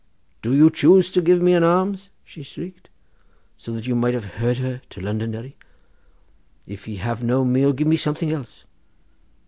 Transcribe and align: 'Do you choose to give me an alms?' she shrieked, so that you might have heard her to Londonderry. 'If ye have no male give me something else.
'Do 0.41 0.55
you 0.55 0.71
choose 0.71 1.11
to 1.11 1.21
give 1.21 1.43
me 1.43 1.53
an 1.53 1.63
alms?' 1.63 2.09
she 2.23 2.41
shrieked, 2.41 2.89
so 3.55 3.71
that 3.71 3.85
you 3.85 3.93
might 3.93 4.15
have 4.15 4.25
heard 4.41 4.57
her 4.57 4.81
to 4.89 4.99
Londonderry. 4.99 5.55
'If 6.65 6.87
ye 6.87 6.95
have 6.95 7.23
no 7.23 7.45
male 7.45 7.71
give 7.71 7.85
me 7.85 7.97
something 7.97 8.31
else. 8.31 8.63